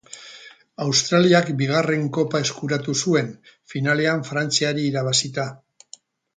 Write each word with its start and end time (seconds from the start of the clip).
Australiak 0.85 1.51
bigarren 1.59 2.07
Kopa 2.17 2.41
eskuratu 2.47 2.97
zuen, 3.03 3.29
finalean 3.75 4.27
Frantziari 4.33 4.89
irabazita. 4.93 5.49